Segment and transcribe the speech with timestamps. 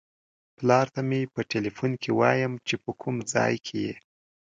[0.57, 3.95] پلار ته مې په ټیلیفون کې وایم چې په کوم ځای کې یې.